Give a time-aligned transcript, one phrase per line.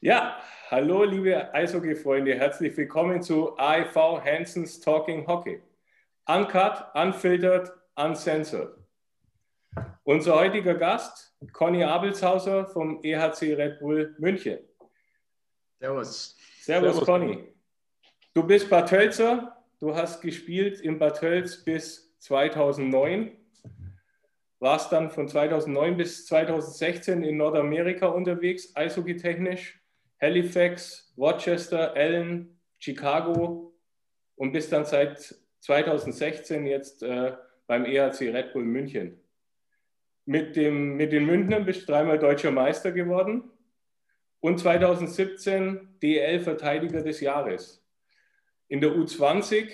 [0.00, 0.40] Ja,
[0.70, 5.60] hallo liebe Eishockey-Freunde, herzlich willkommen zu AIV Hansons Talking Hockey.
[6.26, 8.76] Uncut, unfiltered, uncensored.
[10.04, 14.58] Unser heutiger Gast, Conny Abelshauser vom EHC Red Bull München.
[15.78, 16.36] Servus.
[16.60, 17.04] Servus, Servus.
[17.04, 17.54] Conny.
[18.34, 23.36] Du bist Bad Tölzer, du hast gespielt in Bad Tölz bis 2009
[24.60, 29.80] warst dann von 2009 bis 2016 in Nordamerika unterwegs, eishockey-technisch,
[30.20, 33.74] Halifax, Rochester, Allen, Chicago
[34.36, 37.32] und bist dann seit 2016 jetzt äh,
[37.66, 39.20] beim EHC Red Bull München.
[40.24, 43.50] Mit, dem, mit den Münchnern bist du dreimal deutscher Meister geworden
[44.40, 47.84] und 2017 DL-Verteidiger des Jahres.
[48.68, 49.70] In der U20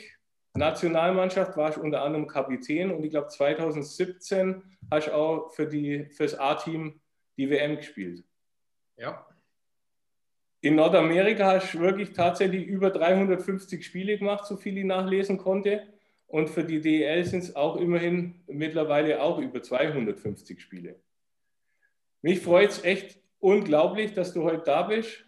[0.57, 6.05] Nationalmannschaft war ich unter anderem Kapitän und ich glaube 2017 hast du auch für, die,
[6.07, 7.01] für das A-Team
[7.37, 8.25] die WM gespielt.
[8.97, 9.27] Ja.
[10.61, 15.89] In Nordamerika hast du wirklich tatsächlich über 350 Spiele gemacht, so viel ich nachlesen konnte.
[16.27, 21.01] Und für die DEL sind es auch immerhin mittlerweile auch über 250 Spiele.
[22.23, 25.24] Mich freut es echt unglaublich, dass du heute da bist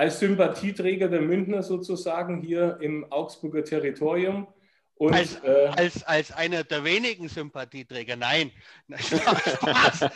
[0.00, 4.48] als Sympathieträger der Münchner sozusagen hier im Augsburger Territorium.
[4.94, 8.50] Und, als, äh, als, als einer der wenigen Sympathieträger, nein.
[8.96, 10.08] Spaß.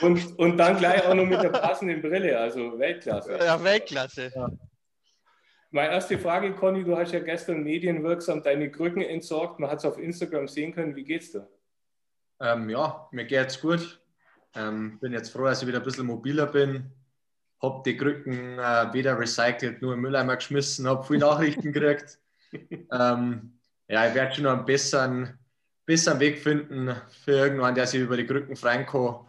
[0.02, 3.36] und, und dann gleich auch noch mit der passenden Brille, also Weltklasse.
[3.36, 4.30] Ja, Weltklasse.
[4.32, 4.48] Ja.
[5.72, 9.58] Meine erste Frage, Conny, du hast ja gestern medienwirksam deine Krücken entsorgt.
[9.58, 10.94] Man hat es auf Instagram sehen können.
[10.94, 11.48] Wie geht's dir?
[12.40, 14.00] Ähm, ja, mir geht's gut.
[14.54, 16.92] Ähm, bin jetzt froh, dass ich wieder ein bisschen mobiler bin
[17.60, 22.18] habe die Krücken äh, wieder recycelt, nur im Mülleimer geschmissen, habe viele Nachrichten gekriegt.
[22.92, 25.38] ähm, ja, ich werde schon noch einen besseren,
[25.84, 29.26] besseren Weg finden für irgendwann, der sich über die Krücken freuen kann.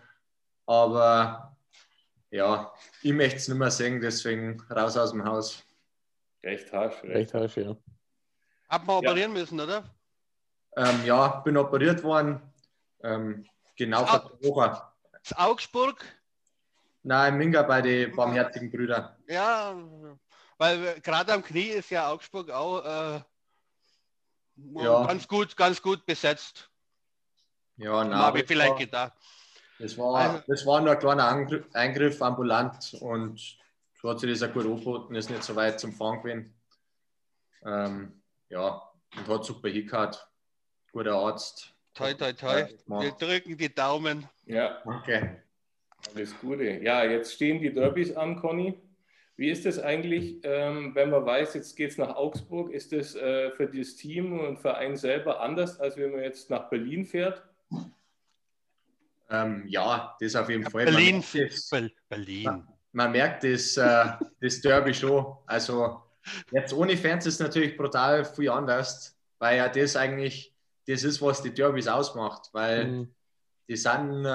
[0.66, 1.58] Aber
[2.30, 2.71] ja,
[3.02, 5.64] ich möchte es nicht mehr sehen, deswegen raus aus dem Haus.
[6.43, 7.03] Recht harsch.
[7.03, 7.75] Recht, harsch, ja.
[8.69, 9.39] Hat man operieren ja.
[9.39, 9.83] müssen, oder?
[10.77, 12.39] Ähm, ja, bin operiert worden.
[13.02, 14.81] Ähm, genau vor der Woche.
[15.36, 16.05] Augsburg?
[17.04, 19.15] Nein, Minga bei den barmherzigen Brüdern.
[19.27, 19.76] Ja,
[20.58, 23.21] weil gerade am Knie ist ja Augsburg auch äh,
[24.76, 25.05] ja.
[25.05, 26.70] ganz gut, ganz gut besetzt.
[27.77, 28.20] Ja, nein.
[28.20, 29.14] Habe ich vielleicht war, gedacht.
[29.80, 33.58] Das war, also, das war nur ein kleiner Eingriff ambulant und
[34.02, 36.54] so hat sich das auch gut angeboten, ist nicht so weit zum Fahren gewesen.
[37.66, 38.81] Ähm, ja,
[39.16, 40.30] und hat super hingehört.
[40.92, 41.73] Guter Arzt.
[41.93, 42.67] Toi, toi, toi.
[42.87, 44.27] Wir drücken die Daumen.
[44.45, 44.81] Ja.
[44.86, 45.42] Okay.
[46.14, 46.80] Alles Gute.
[46.82, 48.80] Ja, jetzt stehen die Derbys an, Conny.
[49.36, 52.71] Wie ist das eigentlich, ähm, wenn man weiß, jetzt geht es nach Augsburg?
[52.71, 56.49] Ist das äh, für das Team und für einen selber anders, als wenn man jetzt
[56.49, 57.42] nach Berlin fährt?
[59.30, 60.86] Ähm, ja, das auf jeden Fall.
[60.86, 61.70] Berlin, man das,
[62.10, 62.43] Berlin.
[62.43, 64.08] Man, man, merkt das, äh,
[64.42, 65.26] das Derby schon.
[65.45, 66.02] Also
[66.52, 70.54] jetzt ohne Fans ist es natürlich brutal viel anders, weil ja das eigentlich
[70.87, 73.16] das ist, was die Derbys ausmacht, weil mhm.
[73.67, 74.26] die sind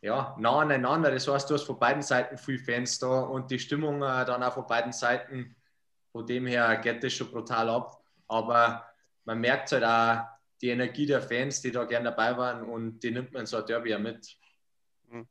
[0.00, 1.10] ja, nah aneinander.
[1.10, 4.42] Das heißt, du hast von beiden Seiten viel Fans da und die Stimmung äh, dann
[4.42, 5.56] auch von beiden Seiten.
[6.12, 8.02] Von dem her geht das schon brutal ab.
[8.28, 8.86] Aber
[9.24, 10.26] man merkt halt auch
[10.60, 13.66] die Energie der Fans, die da gerne dabei waren und die nimmt man so ein
[13.66, 14.36] Derby ja mit.
[15.10, 15.26] Hm.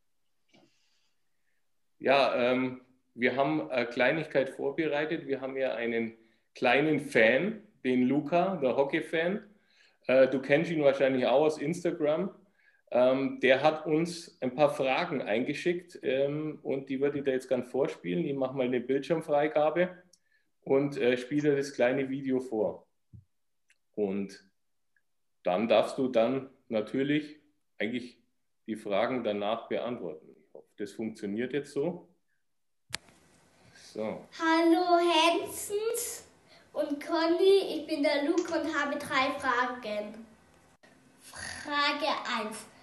[2.00, 2.82] Ja, ähm,
[3.14, 5.28] wir haben eine Kleinigkeit vorbereitet.
[5.28, 6.18] Wir haben ja einen
[6.56, 9.44] kleinen Fan, den Luca, der Hockey-Fan.
[10.08, 12.30] Äh, du kennst ihn wahrscheinlich auch aus Instagram.
[12.90, 17.50] Ähm, der hat uns ein paar Fragen eingeschickt ähm, und die würde ich da jetzt
[17.50, 18.26] gerne vorspielen.
[18.26, 20.04] Ich mache mal eine Bildschirmfreigabe
[20.62, 22.88] und äh, spiele das kleine Video vor.
[23.96, 24.46] Und
[25.44, 27.38] dann darfst du dann natürlich
[27.78, 28.18] eigentlich
[28.68, 30.36] die Fragen danach beantworten.
[30.38, 32.08] Ich hoffe, das funktioniert jetzt so.
[33.74, 34.26] So.
[34.40, 36.26] Hallo Hensens
[36.72, 40.26] und Conny, ich bin der Luke und habe drei Fragen.
[41.22, 42.08] Frage
[42.48, 42.77] 1.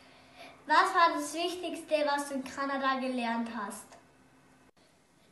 [0.66, 3.84] Was war das Wichtigste, was du in Kanada gelernt hast?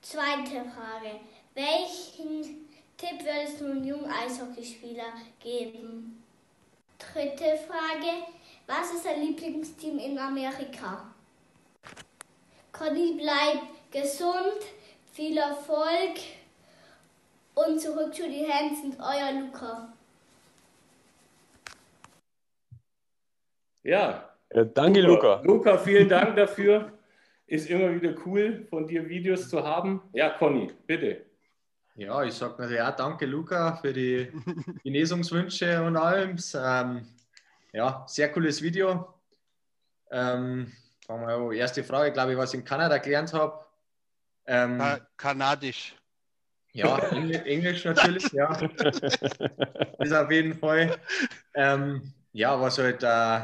[0.02, 1.20] Zweite Frage.
[1.54, 2.68] Welchen
[2.98, 6.22] Tipp würdest du einem jungen Eishockeyspieler geben?
[6.98, 8.26] Dritte Frage.
[8.66, 11.06] Was ist dein Lieblingsteam in Amerika?
[12.70, 14.62] Conny, bleib gesund,
[15.12, 16.18] viel Erfolg
[17.54, 19.92] und zurück zu die Hansen, euer Luca.
[23.82, 25.40] Ja, ja, danke, Luca.
[25.42, 26.92] Luca, vielen Dank dafür.
[27.46, 30.02] Ist immer wieder cool, von dir Videos zu haben.
[30.12, 31.26] Ja, Conny, bitte.
[31.94, 34.28] Ja, ich sage natürlich auch danke, Luca, für die
[34.84, 36.36] Genesungswünsche und allem.
[36.54, 37.06] Ähm,
[37.72, 39.14] ja, sehr cooles Video.
[40.10, 40.72] Ähm,
[41.06, 41.52] fangen wir an.
[41.52, 43.64] Erste Frage, glaube ich, was ich in Kanada gelernt habe.
[44.46, 45.94] Ähm, Ka Kanadisch.
[46.72, 48.50] Ja, Englisch natürlich, ja.
[49.98, 50.96] ist auf jeden Fall.
[51.54, 53.40] Ähm, ja, was halt äh,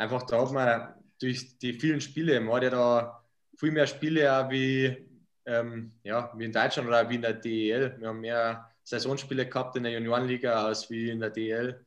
[0.00, 3.24] einfach da hat man durch die vielen Spiele, man hat ja da
[3.56, 5.06] viel mehr Spiele auch wie,
[5.44, 7.96] ähm, ja, wie in Deutschland oder wie in der DEL.
[7.98, 11.84] Wir haben mehr Saisonspiele gehabt in der Juniorenliga als wie in der DEL.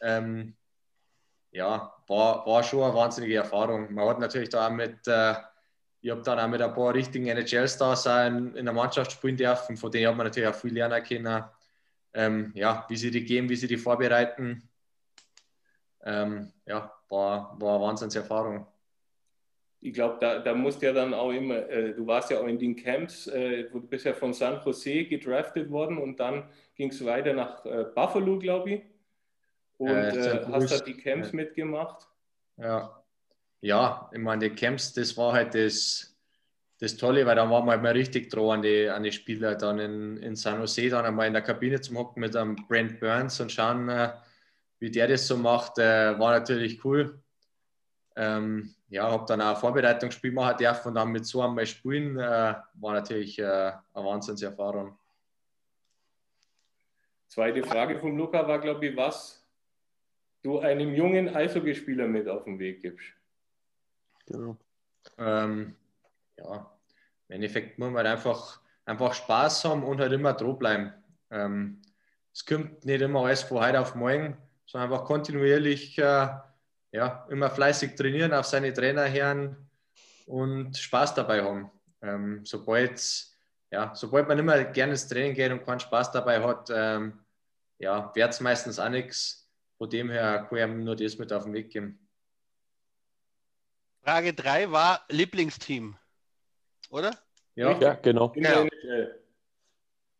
[0.00, 0.54] Ähm,
[1.50, 3.92] ja, war, war schon eine wahnsinnige Erfahrung.
[3.92, 5.34] Man hat natürlich da auch mit, äh,
[6.00, 9.76] ich habe dann auch mit ein paar richtigen NHL-Stars in, in der Mannschaft spielen dürfen,
[9.76, 11.44] von denen hat man natürlich auch viel lernen können.
[12.14, 14.68] Ähm, ja, wie sie die gehen, wie sie die vorbereiten.
[16.04, 18.66] Ähm, ja, war, war eine Wahnsinnserfahrung.
[19.80, 22.46] Ich glaube, da, da musst du ja dann auch immer, äh, du warst ja auch
[22.46, 26.90] in den Camps, äh, du bist ja von San Jose gedraftet worden und dann ging
[26.90, 28.82] es weiter nach äh, Buffalo, glaube ich.
[29.78, 32.06] Und äh, äh, hast da die Camps mitgemacht?
[32.56, 33.02] Ja.
[33.60, 36.16] Ja, ich meine, die Camps, das war halt das,
[36.78, 39.56] das Tolle, weil da waren wir halt mal richtig dran an die, an die Spieler.
[39.56, 43.00] Dann in, in San Jose, dann einmal in der Kabine zum Hocken mit einem Brent
[43.00, 44.12] Burns und schauen, äh,
[44.82, 47.22] wie der das so macht, äh, war natürlich cool.
[48.16, 52.18] Ähm, ja, habe dann auch ein Vorbereitungsspiel machen dürfen und dann mit so einmal spielen,
[52.18, 54.98] äh, war natürlich äh, eine Wahnsinnserfahrung.
[57.28, 59.46] Zweite Frage von Luca war, glaube ich, was
[60.42, 63.06] du einem jungen Eishockeyspieler mit auf den Weg gibst.
[64.26, 64.56] Genau.
[65.16, 65.76] Ähm,
[66.38, 66.76] ja,
[67.28, 70.92] im Endeffekt muss man halt einfach, einfach Spaß haben und halt immer droh bleiben.
[71.30, 71.80] Ähm,
[72.32, 74.36] es kommt nicht immer alles von heute auf morgen,
[74.72, 76.28] sondern einfach kontinuierlich äh,
[76.92, 79.68] ja, immer fleißig trainieren, auf seine Trainer hören
[80.26, 81.70] und Spaß dabei haben.
[82.00, 83.00] Ähm, sobald,
[83.70, 87.20] ja, sobald man immer gerne ins Training geht und keinen Spaß dabei hat, ähm,
[87.78, 89.42] ja, wird es meistens auch nichts
[89.76, 91.98] von dem her kann ich nur das mit auf den Weg geben.
[94.00, 95.96] Frage 3 war Lieblingsteam,
[96.88, 97.10] oder?
[97.56, 98.28] Ja, ja genau.
[98.28, 98.68] genau.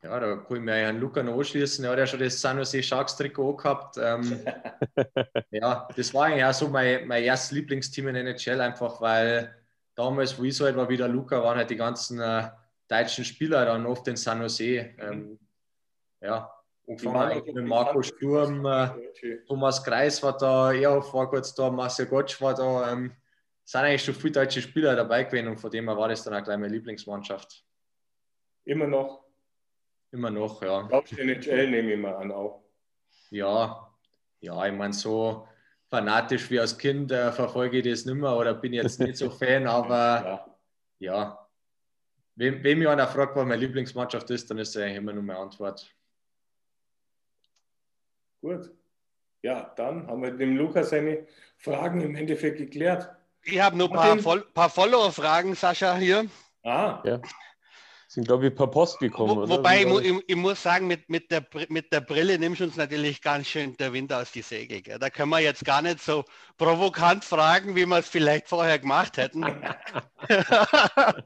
[0.03, 1.85] Ja, da kann ich mir Herrn Luca noch anschließen.
[1.85, 3.97] Er hat ja schon das San Jose Sharks Trikot gehabt.
[4.01, 4.45] Ähm,
[5.51, 9.55] ja, das war eigentlich auch so mein, mein erstes Lieblingsteam in NHL, einfach weil
[9.95, 12.49] damals, wo ich so alt war wie der Luca, waren halt die ganzen äh,
[12.89, 14.91] deutschen Spieler dann oft in San Jose.
[14.99, 15.39] Ähm,
[16.21, 16.51] ja,
[16.89, 18.91] Angefangen mit Marco Sturm, äh,
[19.47, 22.93] Thomas Kreis war da, Erhoff war kurz da, Marcel Gottsch war da.
[22.93, 23.13] Ähm,
[23.65, 26.35] sind eigentlich schon viele deutsche Spieler dabei gewesen und von dem her war das dann
[26.35, 27.65] auch gleich meine Lieblingsmannschaft.
[28.65, 29.22] Immer noch?
[30.13, 30.83] Immer noch, ja.
[30.83, 32.63] Glaubst du NHL nehme ich mal an auch?
[33.31, 33.91] Ja,
[34.41, 35.49] ja, ich meine, so
[35.89, 39.31] fanatisch wie als Kind äh, verfolge ich das nicht mehr oder bin jetzt nicht so
[39.39, 40.47] Fan, aber
[40.99, 41.15] ja.
[41.15, 41.49] ja.
[42.35, 45.23] Wem, wem mich einer fragt, was meine Lieblingsmannschaft ist, dann ist das eigentlich immer nur
[45.23, 45.91] meine Antwort.
[48.43, 48.71] Gut.
[49.43, 51.27] Ja, dann haben wir dem Lukas seine
[51.57, 53.09] Fragen im Endeffekt geklärt.
[53.45, 56.27] Ich habe nur ein paar, Fol paar Follower-Fragen, Sascha, hier.
[56.63, 57.03] Ah.
[57.05, 57.21] Ja.
[58.13, 59.37] Sind, glaube ich, per Post gekommen.
[59.37, 62.65] Wo, wobei, ich, ich, ich, muss sagen, mit, mit, der, mit der Brille nimmst du
[62.65, 64.83] uns natürlich ganz schön der Wind aus die Segel.
[64.83, 64.99] Gell?
[64.99, 66.23] Da können wir jetzt gar nicht so
[66.59, 69.45] provokant fragen, wie wir es vielleicht vorher gemacht hätten.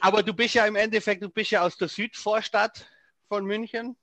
[0.00, 2.86] Aber du bist ja im Endeffekt, du bist ja aus der Südvorstadt
[3.26, 3.96] von München.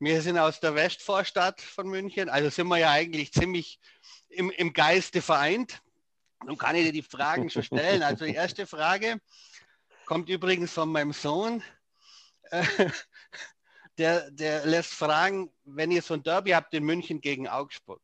[0.00, 3.78] Wir sind aus der Westvorstadt von München, also sind wir ja eigentlich ziemlich
[4.30, 5.80] im, im Geiste vereint.
[6.44, 8.02] Nun kann ich dir die Fragen schon stellen.
[8.02, 9.20] Also die erste Frage
[10.06, 11.62] kommt übrigens von meinem Sohn.
[13.98, 18.02] Der, der lässt fragen, wenn ihr so ein Derby habt in München gegen Augsburg,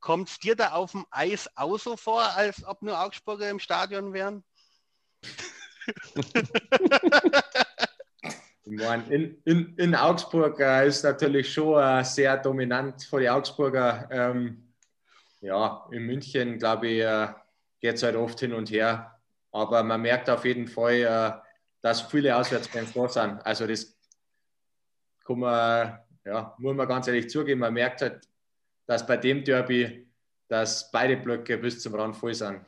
[0.00, 3.60] kommt es dir da auf dem Eis auch so vor, als ob nur Augsburger im
[3.60, 4.42] Stadion wären?
[8.64, 14.08] in, in, in Augsburg äh, ist natürlich schon äh, sehr dominant für die Augsburger.
[14.10, 14.74] Ähm,
[15.40, 17.28] ja, in München, glaube ich, äh,
[17.78, 19.21] geht es halt oft hin und her.
[19.52, 21.32] Aber man merkt auf jeden Fall, äh,
[21.82, 23.46] dass viele Auswärtsfans da sind.
[23.46, 23.96] Also das
[25.24, 28.28] kann man, ja, muss man ganz ehrlich zugeben, man merkt halt,
[28.86, 30.08] dass bei dem Derby,
[30.48, 32.64] dass beide Blöcke bis zum Rand voll sind.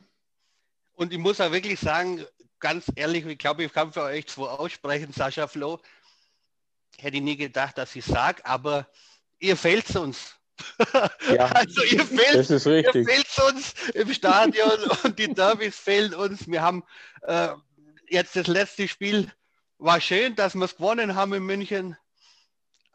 [0.93, 2.25] Und ich muss auch wirklich sagen,
[2.59, 5.79] ganz ehrlich, ich glaube, ich kann für euch zwei aussprechen, Sascha Flo.
[6.97, 8.87] Hätte ich nie gedacht, dass ich sage, aber
[9.39, 10.35] ihr fehlt uns.
[10.79, 12.95] Ja, also ihr fehlt, das ist richtig.
[12.95, 16.47] ihr fehlt uns im Stadion und die Derbys fehlen uns.
[16.47, 16.83] Wir haben
[17.23, 17.49] äh,
[18.09, 19.31] jetzt das letzte Spiel,
[19.77, 21.97] war schön, dass wir es gewonnen haben in München,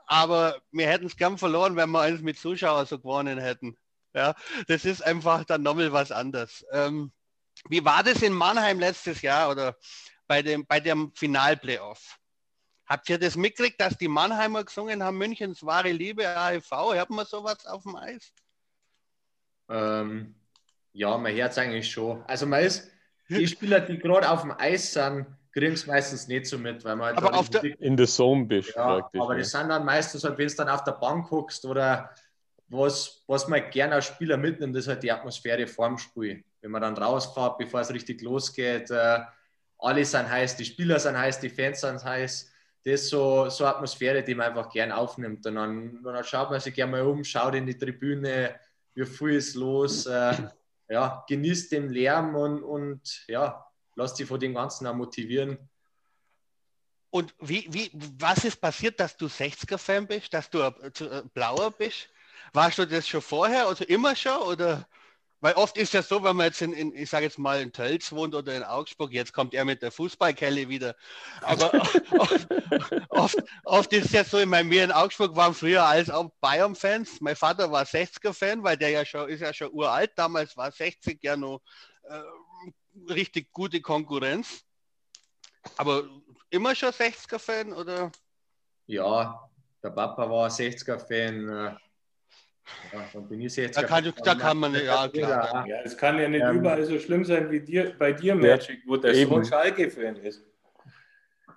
[0.07, 3.76] aber wir hätten es gern verloren, wenn wir eins mit Zuschauern so gewonnen hätten.
[4.12, 4.35] Ja,
[4.67, 6.64] das ist einfach dann nochmal was anderes.
[6.73, 7.12] Ähm,
[7.69, 9.76] wie war das in Mannheim letztes Jahr oder
[10.26, 12.19] bei dem, bei dem Finalplayoff?
[12.91, 16.93] Habt ihr das mitgekriegt, dass die Mannheimer gesungen haben, Münchens wahre Liebe, AFV?
[16.93, 18.33] Hört man sowas auf dem Eis?
[19.69, 20.35] Ähm,
[20.93, 22.25] ja, man hört es eigentlich schon.
[22.25, 22.91] Also man ist,
[23.29, 26.97] die Spieler, die gerade auf dem Eis sind, kriegen es meistens nicht so mit, weil
[26.97, 29.21] man halt Aber auf der, in der Zone bist, ja, praktisch.
[29.21, 29.39] aber ja.
[29.39, 32.13] das sind dann meistens halt, wenn du dann auf der Bank guckst oder
[32.67, 36.43] was, was man gerne als Spieler mitnimmt, ist halt die Atmosphäre vorm Spiel.
[36.61, 39.21] Wenn man dann rausfährt, bevor es richtig losgeht, äh,
[39.79, 42.51] alle sind heiß, die Spieler sind heiß, die Fans sind heiß.
[42.83, 45.47] Das ist so, so eine Atmosphäre, die man einfach gern aufnimmt.
[45.47, 48.59] Und dann, dann schaut man sich gerne mal um, schaut in die Tribüne,
[48.95, 50.35] wie viel ist los, äh,
[50.89, 55.59] ja, genießt den Lärm und, und ja, lasst sich von dem Ganzen auch motivieren.
[57.11, 62.09] Und wie, wie, was ist passiert, dass du 60er-Fan bist, dass du äh, blauer bist?
[62.53, 64.41] Warst du das schon vorher, also immer schon?
[64.43, 64.89] Oder?
[65.41, 67.73] Weil oft ist ja so, wenn man jetzt in, in ich sage jetzt mal in
[67.73, 70.95] Tölz wohnt oder in Augsburg, jetzt kommt er mit der Fußballkelle wieder.
[71.41, 71.73] Aber
[72.19, 72.47] oft,
[73.09, 76.31] oft, oft ist es ja so, ich meine, wir in Augsburg waren früher als auch
[76.41, 77.21] Bayern-Fans.
[77.23, 80.13] Mein Vater war 60er-Fan, weil der ja schon, ist ja schon uralt.
[80.15, 81.63] Damals war 60 ja noch
[82.03, 82.21] äh,
[83.11, 84.63] richtig gute Konkurrenz.
[85.79, 86.05] Aber
[86.51, 88.13] immer schon 60er-Fan oder?
[88.87, 89.49] Ja,
[89.83, 91.49] der Papa war 60er-Fan.
[91.49, 91.77] äh,
[92.93, 93.73] Ja, dann bin ich 60er.
[93.73, 95.67] Da kann, da kann man, ja klar.
[95.67, 98.83] Ja, es kann ja nicht Ähm, überall so schlimm sein wie dir, bei dir, Magic,
[98.87, 99.31] wo der eben.
[99.31, 100.43] Sohn Schalke-Fan ist.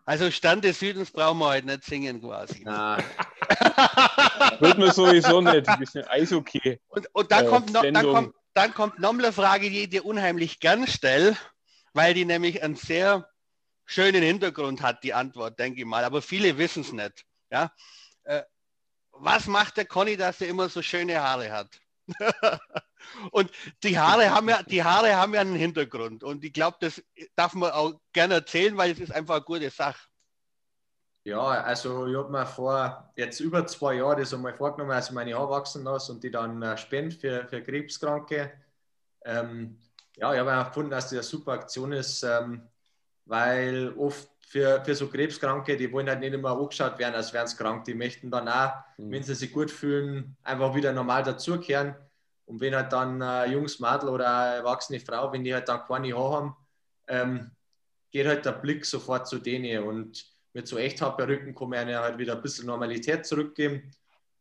[0.05, 2.62] Also Stand des Südens brauchen wir heute nicht singen quasi.
[2.65, 2.98] Na,
[4.60, 5.67] Wird man sowieso nicht.
[5.67, 6.79] Ein bisschen Eishockey.
[6.89, 9.89] Und, und dann, Äh, kommt noch, dann, kommt, dann kommt noch eine Frage, die ich
[9.89, 11.38] dir unheimlich gern stelle,
[11.93, 13.29] weil die nämlich einen sehr
[13.86, 16.03] schönen Hintergrund hat, die Antwort, denke ich mal.
[16.03, 17.24] Aber viele wissen es nicht.
[17.50, 17.72] Ja?
[18.24, 18.41] Äh,
[19.13, 21.79] was macht der Conny, dass er immer so schöne Haare hat?
[23.32, 23.51] und
[23.84, 26.24] die Haare haben ja, die Haare haben ja einen Hintergrund.
[26.24, 27.01] Und ich glaube, das
[27.36, 30.00] darf man auch gerne erzählen, weil es ist einfach eine gute Sache.
[31.25, 35.13] ja, also ich habe mir vor jetzt über zwei Jahren das einmal vorgenommen, dass ich
[35.13, 38.51] meine Haare wachsen lasse und die dann äh, spende für, für Krebskranke.
[39.25, 39.79] Ähm,
[40.17, 42.70] ja, ich habe einfach gefunden, dass das eine super Aktion ist, ähm,
[43.25, 47.48] weil oft für, für so Krebskranke, die wollen halt nicht immer angeschaut werden, als wären
[47.48, 47.86] sie krank.
[47.86, 49.12] Die möchten dann auch, Mhm.
[49.12, 51.95] wenn sie sich gut fühlen, einfach wieder normal dazukehren.
[52.45, 55.83] Und wenn halt dann ein junges Mädel oder eine erwachsene Frau, wenn die halt dann
[55.88, 56.55] keine Haare haben,
[57.07, 57.51] ähm,
[58.12, 59.86] geht halt der Blick sofort zu denen.
[59.86, 63.89] Und mit so Echthaarperücken kann man ihnen halt wieder ein bisschen Normalität zurückgeben.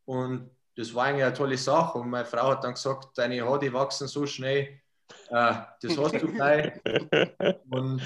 [0.05, 1.97] Und das war eigentlich eine tolle Sache.
[1.97, 4.79] Und meine Frau hat dann gesagt, deine Haare, die wachsen so schnell,
[5.29, 6.71] äh, das hast du gleich.
[7.71, 8.03] Und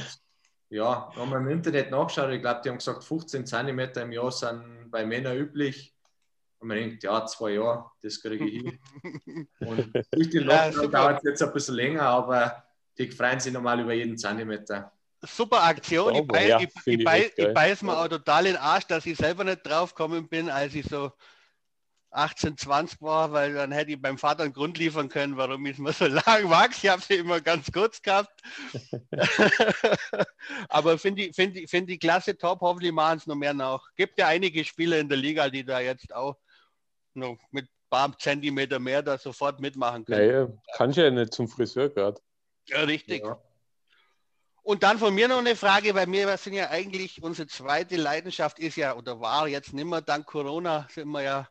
[0.70, 2.32] ja, haben wir im Internet nachgeschaut.
[2.32, 5.94] Ich glaube, die haben gesagt, 15 cm im Jahr sind bei Männern üblich.
[6.60, 8.80] Und man denkt, ja, zwei Jahre, das kriege ich hin.
[9.60, 10.88] Und durch den Lockdown super.
[10.88, 12.64] dauert es jetzt ein bisschen länger, aber
[12.98, 14.92] die freuen sich normal über jeden Zentimeter.
[15.22, 16.14] Super Aktion.
[16.14, 18.62] Ich, Sauber, beiß, ja, ich, ich, ich beiß, ich beiß mir auch total in den
[18.62, 21.12] Arsch, dass ich selber nicht drauf gekommen bin, als ich so
[22.12, 25.74] 18, 20 war, weil dann hätte ich beim Vater einen Grund liefern können, warum ich
[25.74, 26.88] es mir so lang wachse.
[26.88, 28.42] Ich habe sie immer ganz kurz gehabt.
[30.70, 32.62] Aber finde ich, find ich, find ich klasse, top.
[32.62, 33.84] Hoffentlich machen es noch mehr nach.
[33.96, 36.38] Gibt ja einige Spieler in der Liga, die da jetzt auch
[37.14, 40.28] noch mit ein paar Zentimeter mehr da sofort mitmachen können.
[40.28, 42.22] Naja, kannst ja nicht zum Friseur gerade.
[42.68, 43.24] Ja, richtig.
[43.24, 43.42] Ja.
[44.68, 48.60] Und dann von mir noch eine Frage, weil wir sind ja eigentlich, unsere zweite Leidenschaft
[48.60, 51.48] ist ja, oder war jetzt nimmer, dank Corona sind wir ja,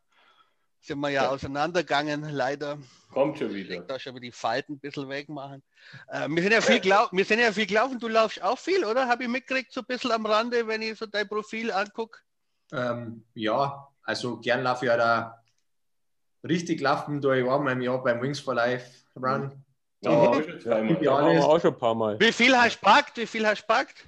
[0.80, 1.30] sind wir ja, Ja.
[1.30, 2.78] auseinandergegangen, leider.
[3.12, 3.80] Kommt schon Ich wieder.
[3.80, 5.62] da schon wieder die Falten ein bisschen wegmachen.
[6.08, 9.08] Äh, wir, sind ja viel wir sind ja viel gelaufen, du laufst auch viel, oder?
[9.08, 12.20] Habe ich mitgekriegt, so ein bisschen am Rande, wenn ich so dein Profil angucke.
[12.72, 15.42] Ähm, ja, also gern laufe ich ja da
[16.42, 19.64] richtig laufen durch ich einmal im Jahr beim Wings for Life Run.
[20.02, 21.02] Ja, auch schon zweimal.
[21.02, 22.20] Ja, auch schon ein paar Mal.
[22.20, 23.16] Wie viel hast du packt?
[23.16, 24.04] Wie viel hast du packt?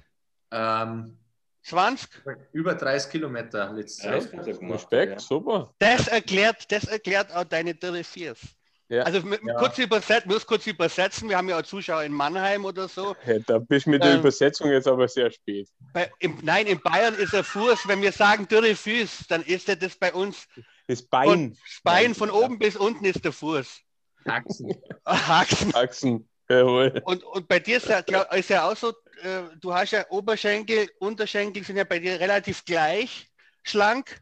[0.51, 1.18] Ähm,
[1.63, 2.09] 20?
[2.53, 4.43] über 30 Kilometer letztes Ja, Jahr.
[4.45, 5.19] das Respekt, ja.
[5.19, 5.73] super.
[5.79, 8.39] Das erklärt, das erklärt auch deine Dürre Viers.
[8.87, 9.03] Ja.
[9.03, 9.53] Also Ja.
[9.59, 11.29] kurz übersetzen, muss kurz übersetzen.
[11.29, 13.15] Wir haben ja auch Zuschauer in Mannheim oder so.
[13.25, 14.19] Ja, da bist du mit der Ähm.
[14.21, 15.69] Übersetzung jetzt aber sehr spät.
[15.93, 17.87] Bei, im, nein, in Bayern ist er Fuß.
[17.87, 20.47] Wenn wir sagen dürre Füß, dann ist er das bei uns.
[20.87, 23.79] Das Von Bein, Bein von oben bis unten ist der Fuß.
[24.25, 24.73] Achsen.
[25.05, 25.75] Haxen.
[25.75, 26.29] Achsen.
[26.49, 26.99] Jawohl.
[27.05, 28.91] Und, und bei dir ist ja, glaub, ist ja auch so,
[29.23, 33.29] äh, du hast ja Oberschenkel, Unterschenkel sind ja bei dir relativ gleich
[33.63, 34.21] schlank.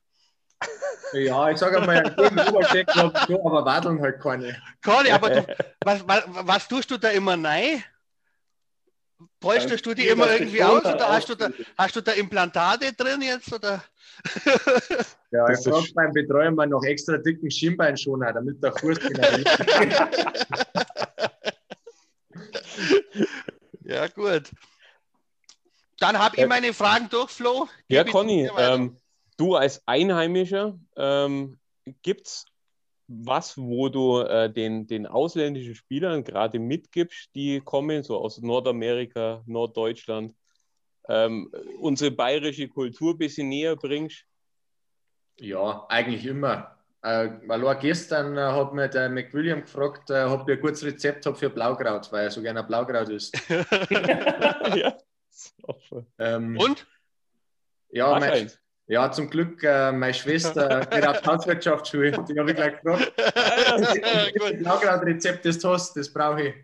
[1.13, 2.03] Ja, ich sage mal,
[2.49, 4.61] Oberschenkel habe ich aber Wadeln halt keine.
[4.83, 5.47] Conny, aber du,
[5.85, 7.83] was, was, was tust du da immer nein?
[9.39, 13.21] Bräuchtest du die immer irgendwie aus oder hast du, da, hast du da Implantate drin
[13.21, 13.51] jetzt?
[13.53, 13.83] Oder?
[15.29, 19.27] Ja, Das ich frage beim Betreuer mal noch extra dicken Schienbeinschoner, damit der Fuß genau
[23.83, 24.51] Ja, gut.
[25.99, 26.47] Dann habe ich Ja.
[26.47, 27.67] meine Fragen durch, Flo.
[27.87, 28.97] Ja, Gib ich Conny, ähm,
[29.37, 31.57] du als Einheimischer, ähm,
[32.01, 32.45] gibt es
[33.07, 39.43] was, wo du äh, den, den ausländischen Spielern gerade mitgibst, die kommen, so aus Nordamerika,
[39.45, 40.35] Norddeutschland,
[41.07, 41.49] ähm,
[41.79, 44.25] unsere bayerische Kultur ein bisschen näher bringst?
[45.39, 46.75] Ja, eigentlich immer.
[47.01, 50.83] Äh, weil auch gestern äh, hat mir der McWilliam gefragt, äh, ob ich ein gutes
[50.83, 53.39] Rezept habe für Blaukraut, weil er so gerne Blaukraut isst.
[53.49, 54.97] ja.
[56.19, 56.87] Ähm, Und?
[57.89, 58.51] Ja, mein,
[58.87, 62.11] ja, zum Glück, äh, meine Schwester geht auf Hauswirtschaftsschule.
[62.11, 63.13] Die habe ich gleich gefragt.
[63.17, 66.55] das Blaukraut-Rezept, das du hast, das brauche ich.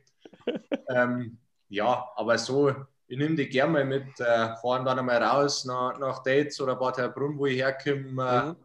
[0.90, 1.38] Ähm,
[1.70, 2.74] ja, aber so,
[3.08, 6.76] ich nehme die gerne mal mit, äh, fahren dann einmal raus nach, nach Dates oder
[6.76, 8.24] Bad Heilbrunn, wo ich herkomme.
[8.26, 8.56] Äh, mhm.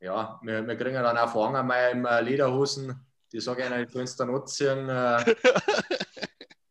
[0.00, 3.06] Ja, wir, wir kriegen dann auch Fahrer mal in äh, Lederhosen.
[3.32, 4.88] Die sage ich ihnen, ich es dann anziehen.
[4.88, 5.36] Äh,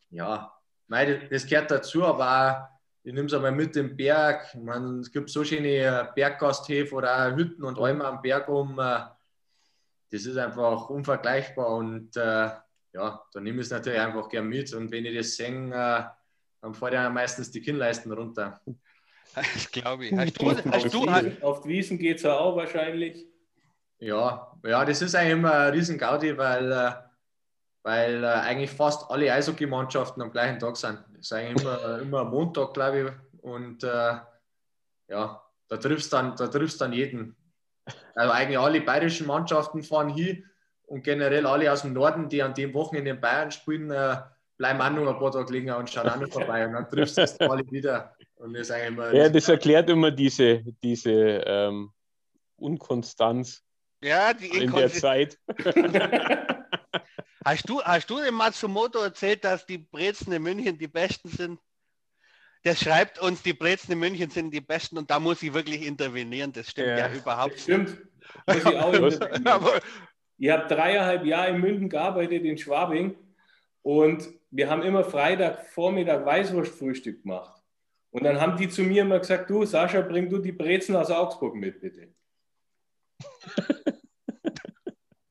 [0.09, 0.58] ja,
[0.89, 4.53] mei, das gehört dazu, aber auch ich nehme es einmal mit im Berg.
[4.55, 8.77] Meine, es gibt so schöne äh, Berggasthöfe oder auch Hütten und Almen am Berg um.
[8.77, 8.99] Äh,
[10.11, 12.49] das ist einfach unvergleichbar und äh,
[12.93, 14.73] ja, da nehme ich es natürlich einfach gern mit.
[14.73, 16.03] Und wenn ich das sehe, äh,
[16.61, 18.61] dann fahre ich meistens die Kinnleisten runter.
[19.35, 20.11] Das glaube ich.
[20.11, 23.27] Hast du, hast du, hast auf die Wiesen geht es ja auch wahrscheinlich.
[23.99, 26.91] Ja, ja, das ist eigentlich immer ein riesen Gaudi, weil, äh,
[27.83, 30.99] weil äh, eigentlich fast alle Eishockey-Mannschaften am gleichen Tag sind.
[31.13, 33.41] Das ist eigentlich immer, immer Montag, glaube ich.
[33.43, 34.17] Und äh,
[35.07, 37.35] ja, da triffst du dann, da triffst dann jeden.
[38.15, 40.45] Also eigentlich alle bayerischen Mannschaften fahren hin
[40.85, 44.17] und generell alle aus dem Norden, die an dem Wochenende in Bayern spielen, äh,
[44.57, 46.67] bleiben auch noch ein paar Tage liegen und schauen auch noch vorbei.
[46.67, 48.13] Und dann triffst du das alle wieder.
[48.35, 51.91] Und das ist eigentlich immer ja, das erklärt immer diese, diese ähm,
[52.57, 53.63] Unkonstanz
[54.01, 55.37] ja, die in der Zeit.
[57.49, 61.59] hast, du, hast du dem Matsumoto erzählt, dass die Brezen in München die besten sind?
[62.63, 65.85] Der schreibt uns, die Brezen in München sind die besten und da muss ich wirklich
[65.85, 66.51] intervenieren.
[66.51, 67.97] Das stimmt ja, ja überhaupt das stimmt.
[68.45, 68.53] Auch
[69.45, 69.81] Aber,
[70.37, 73.15] ich habe dreieinhalb Jahre in München gearbeitet, in Schwabing.
[73.81, 77.61] Und wir haben immer Freitag Vormittag Weißwurstfrühstück gemacht.
[78.11, 81.11] Und dann haben die zu mir immer gesagt, du Sascha, bring du die Brezen aus
[81.11, 82.13] Augsburg mit, bitte.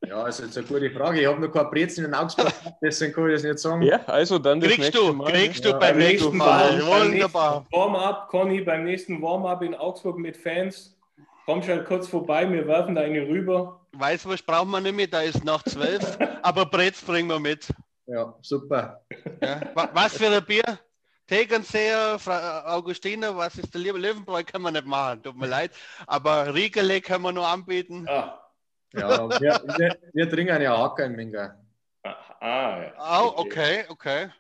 [0.08, 1.20] Ja, also jetzt eine gute Frage.
[1.20, 3.82] Ich habe noch keine Brezen in Augsburg, deswegen kann ich das nicht sagen.
[3.82, 5.30] Ja, also dann das kriegst du, Mal.
[5.30, 5.72] Kriegst ja.
[5.72, 6.80] du beim nächsten Mal.
[6.86, 7.66] Wunderbar.
[7.70, 10.96] Warm-up, Conny, beim nächsten Warm-up in Augsburg mit Fans.
[11.44, 13.80] Komm schon kurz vorbei, wir werfen da eine rüber.
[13.92, 17.68] Weißwurst brauchen wir nicht mehr, da ist nach zwölf, aber Brez bringen wir mit.
[18.06, 19.02] Ja, super.
[19.42, 19.60] Ja.
[19.92, 20.78] Was für ein Bier?
[21.26, 22.32] Tegernseher, Frau
[22.64, 25.72] Augustiner, was ist der liebe Löwenbräu, kann man nicht machen, tut mir leid.
[26.06, 28.06] Aber Riegele können wir nur anbieten.
[28.08, 28.47] Ah.
[28.92, 31.59] Ja, wir, wir, wir trinken ja auch kein Minga.
[32.03, 33.22] Ah, ah, ja.
[33.22, 34.31] Oh, okay, okay.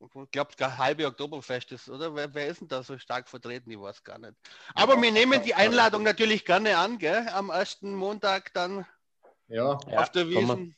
[0.00, 2.14] Ich glaube, das halbe Oktoberfest ist, oder?
[2.14, 3.70] Wer, wer, ist denn da so stark vertreten?
[3.70, 4.34] Ich weiß gar nicht.
[4.74, 7.26] Aber ja, wir nehmen die Einladung natürlich gerne an, gell?
[7.32, 8.86] Am ersten Montag dann
[9.48, 9.72] ja.
[9.72, 10.76] auf der Wiesen.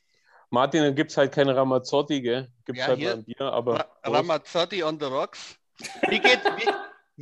[0.48, 2.50] Martin, dann gibt es halt keine Ramazzotti, gell?
[2.64, 3.90] Gibt es ja, halt ein Bier, aber.
[4.04, 5.56] Ramazzotti on the rocks.
[6.08, 6.68] Wie geht, wie,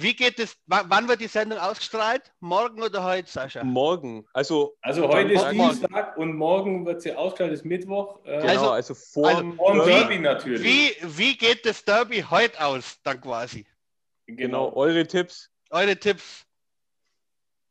[0.00, 2.32] wie geht es, wann wird die Sendung ausgestrahlt?
[2.38, 3.64] Morgen oder heute, Sascha?
[3.64, 4.24] Morgen.
[4.32, 8.24] Also, also heute ist Dienstag und morgen wird sie ausgestrahlt, ist Mittwoch.
[8.24, 10.62] Äh, genau, also, also vor also, dem Derby natürlich.
[10.62, 13.66] Wie, wie geht das Derby heute aus, dann quasi?
[14.26, 15.50] Genau, eure Tipps.
[15.70, 16.46] Eure Tipps.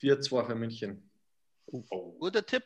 [0.02, 1.10] 4-2 für München.
[1.72, 2.12] Oh.
[2.20, 2.64] Guter Tipp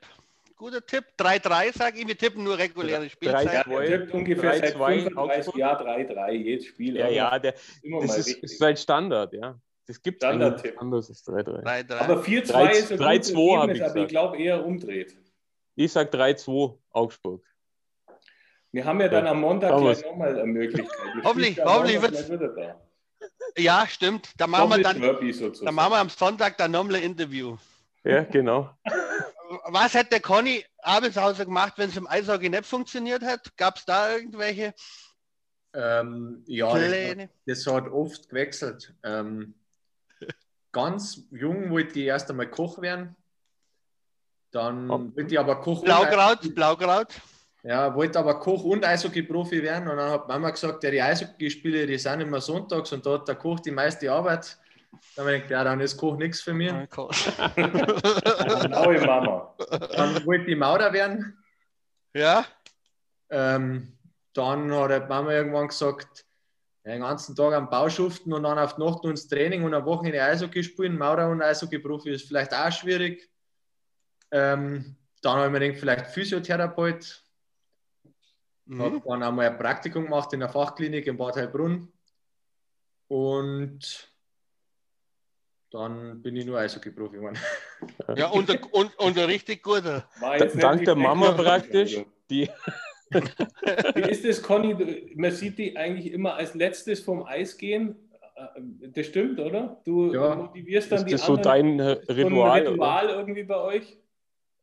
[0.62, 1.04] guter Tipp.
[1.18, 2.08] 3-3, sage ich.
[2.08, 3.52] Wir tippen nur reguläre Spielzeit.
[3.52, 6.98] Ja, der tippt ungefähr 3, seit 35 Jahren 3-3 jedes Spiel.
[6.98, 7.56] Ja, ja, der,
[8.02, 9.60] das ist, ist sein Standard, ja.
[9.88, 10.30] Das gibt es
[10.78, 11.94] anders als 3-3.
[11.98, 15.18] Aber 4-2 ist ein 3, gutes Ergebnis, ich aber ich glaube eher umdreht.
[15.76, 17.44] Ich sage 3-2 Augsburg.
[18.72, 20.96] Wir haben ja dann am Montag gleich nochmal eine Möglichkeit.
[21.24, 22.32] hoffentlich hoffentlich wird es.
[23.58, 24.30] Ja, stimmt.
[24.38, 27.58] Da machen, wir dann, da machen wir am Sonntag dann nochmal ein Interview.
[28.04, 28.70] Ja, genau.
[29.66, 33.56] was hätte der Conny Abelshauser gemacht, wenn es im Eishockey nicht funktioniert hat?
[33.58, 34.74] Gab es da irgendwelche
[35.74, 37.30] ähm, ja, Pläne?
[37.46, 38.94] Das, das, hat oft gewechselt.
[39.04, 39.56] Ähm,
[40.72, 43.16] ganz jung wollte ich erst einmal Koch werden.
[44.52, 45.84] Dann wollte ich aber Koch.
[45.84, 47.08] Blaukraut, Blaukraut.
[47.64, 49.88] Ja, wollte aber Koch und Eishockey-Profi werden.
[49.88, 53.28] Und dann hat Mama gesagt, ja, die Eishockeyspiele, die sind immer sonntags und da hat
[53.28, 54.58] der Koch die meiste Arbeit.
[55.16, 56.70] Dann habe ich gedacht, ja, dann ist Koch nichts für mich.
[56.70, 56.90] Genaue
[59.06, 59.56] Mama.
[59.96, 61.38] Dann wollte ich Maurer werden.
[62.14, 62.46] Ja.
[63.30, 63.98] Ähm,
[64.34, 66.26] dann hat die Mama irgendwann gesagt,
[66.84, 69.74] ja, den ganzen Tag am Bau schuften und dann auf die Nacht ins Training und
[69.74, 70.98] am Wochenende Eishockey spielen.
[70.98, 73.30] Maurer und Eishockey-Profi ist vielleicht auch schwierig.
[74.32, 77.24] Ähm, dann habe ich mir gedacht, vielleicht Physiotherapeut.
[78.66, 78.82] Mhm.
[78.82, 81.92] Habe dann einmal ein Praktikum gemacht in der Fachklinik in Bad Heilbrunn.
[83.08, 84.11] Und
[85.72, 87.38] dann bin ich nur Eishockey-Profi geworden.
[88.16, 90.08] Ja, und, der- und, und ein richtig guter.
[90.60, 92.12] Dank der Mama praktisch, Entscheidung.
[92.30, 92.50] die
[93.96, 95.12] Wie ist es, Conny?
[95.16, 97.96] Man sieht die eigentlich immer als letztes vom Eis gehen.
[98.36, 98.62] Äh,
[98.94, 99.82] Das stimmt, oder?
[99.84, 100.36] Du Ja.
[100.36, 101.78] motivierst dann ist die das so anderen.
[101.78, 102.62] dein Ist so ein Ritual?
[102.62, 102.72] oder?
[102.72, 103.98] Ritual irgendwie bei euch?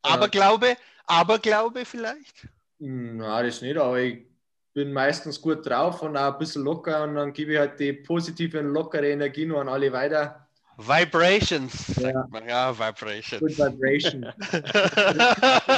[0.03, 2.49] Aber Glaube, aber Glaube vielleicht?
[2.79, 4.25] Na, das nicht, aber ich
[4.73, 7.93] bin meistens gut drauf und auch ein bisschen locker und dann gebe ich halt die
[7.93, 10.48] positive und lockere Energie nur an alle weiter.
[10.79, 12.27] Vibrations, sagt Ja.
[12.31, 12.49] man.
[12.49, 13.41] Ja, Vibrations.
[13.41, 14.25] Good Vibration.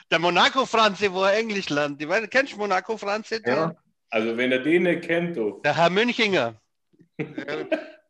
[0.10, 2.00] Der Monaco-Franze, wo er Englisch lernt.
[2.00, 3.40] Die, kennst du Monaco-Franze?
[3.40, 3.74] Der, Ja.
[4.10, 5.60] Also wenn er den nicht kennt, du.
[5.64, 6.60] der Herr Münchinger.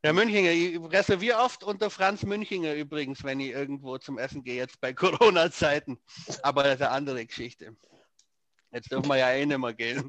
[0.05, 4.55] Der Münchinger, ich reserviere oft unter Franz Münchinger übrigens, wenn ich irgendwo zum Essen gehe,
[4.55, 5.99] jetzt bei Corona-Zeiten.
[6.43, 7.75] Aber das ist eine andere Geschichte.
[8.71, 10.09] Jetzt dürfen wir ja eh nicht mehr gehen.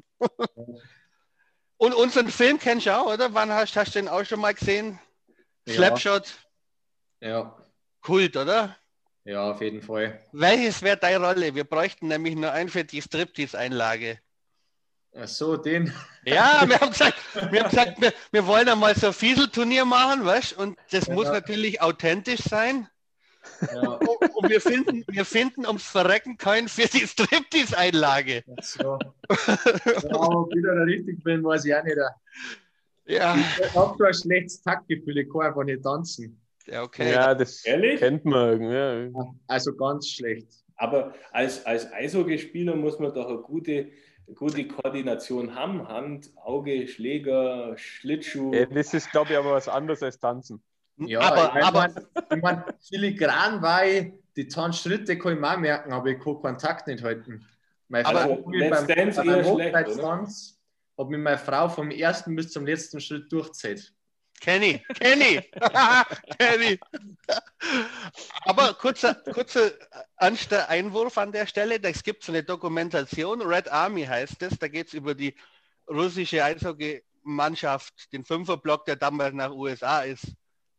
[1.78, 3.34] Und unseren Film kennst du auch, oder?
[3.34, 5.00] Wann hast, hast du den auch schon mal gesehen?
[5.68, 5.74] Ja.
[5.74, 6.34] Slapshot,
[7.20, 7.56] Ja.
[8.00, 8.76] Kult, oder?
[9.24, 10.18] ja, auf jeden Fall.
[10.32, 11.54] Welches wäre deine Rolle?
[11.54, 14.18] Wir bräuchten nämlich nur einen für die Striptease-Einlage.
[15.14, 15.92] Ach so, den.
[16.24, 17.16] Ja, wir haben gesagt,
[17.50, 21.14] wir, haben gesagt wir, wir wollen einmal so ein Fieselturnier machen, weißt Und das Ja.
[21.14, 22.88] muss natürlich authentisch sein.
[23.72, 23.80] Ja.
[23.92, 28.44] Und und wir finden, wir finden ums Verrecken keinen für die Striptease-Einlage.
[28.58, 28.98] Ach so.
[29.46, 31.96] Ja, aber ob ich da der richtig bin, weiß ich auch nicht.
[33.08, 36.40] Ja, Ich habe so ein schlechtes Taktgefühl, ich kann einfach nicht tanzen.
[36.66, 37.12] ja, okay.
[37.12, 37.98] Ja, das Ehrlich?
[38.00, 38.62] kennt man.
[38.62, 39.08] Ja.
[39.46, 40.48] Also ganz schlecht.
[40.76, 43.88] Aber als, als Eishockeyspieler muss man doch eine gute,
[44.34, 45.88] gute Koordination haben.
[45.88, 48.52] Hand, Auge, Schläger, Schlittschuh.
[48.54, 50.62] Ja, das ist, glaube ich, aber was anderes als Tanzen.
[50.98, 55.52] Ja, aber, ich aber, mein, ich mein, filigran war ich, die Tanzschritte kann ich mir
[55.54, 57.44] auch merken, aber ich kann Kontakt nicht halten.
[57.88, 59.74] Meine Aber Let's beim, Dance beim eher schlecht,
[60.98, 63.94] hat mir meine Frau vom ersten bis zum letzten Schritt durchzählt.
[64.40, 65.40] Kenny, Kenny,
[66.38, 66.78] Kenny.
[68.44, 69.72] Aber kurzer, kurzer
[70.16, 71.80] ernster Einwurf an der Stelle.
[71.82, 74.58] Es gibt so eine Dokumentation, Red Army heißt es.
[74.58, 75.34] Da geht es über die
[75.88, 80.26] russische Eishockey-Mannschaft, den Fünferblock, der damals nach USA ist,